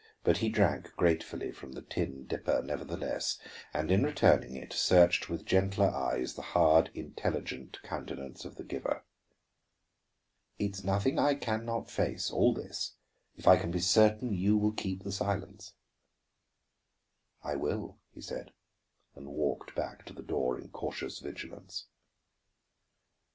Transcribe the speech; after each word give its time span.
But 0.23 0.37
he 0.37 0.49
drank 0.49 0.95
gratefully 0.97 1.51
from 1.51 1.73
the 1.73 1.83
tin 1.83 2.25
dipper, 2.25 2.63
nevertheless, 2.63 3.37
and 3.71 3.91
in 3.91 4.03
returning 4.03 4.55
it 4.55 4.73
searched 4.73 5.29
with 5.29 5.45
gentler 5.45 5.89
eyes 5.91 6.33
the 6.33 6.41
hard, 6.41 6.89
intelligent 6.95 7.77
countenance 7.83 8.43
of 8.43 8.55
the 8.55 8.63
giver. 8.63 9.03
"It 10.57 10.71
is 10.77 10.83
nothing 10.83 11.19
I 11.19 11.35
can 11.35 11.65
not 11.65 11.91
face, 11.91 12.31
all 12.31 12.51
this, 12.51 12.95
if 13.35 13.47
I 13.47 13.57
can 13.57 13.69
be 13.69 13.77
certain 13.79 14.33
you 14.33 14.57
will 14.57 14.71
keep 14.73 15.03
silence." 15.03 15.75
"I 17.43 17.55
will," 17.55 17.99
he 18.11 18.21
said, 18.21 18.53
and 19.13 19.27
walked 19.29 19.75
back 19.75 20.03
to 20.07 20.13
the 20.13 20.23
door 20.23 20.59
in 20.59 20.69
cautious 20.69 21.19
vigilance. 21.19 21.85